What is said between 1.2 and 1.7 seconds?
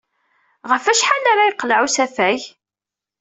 ara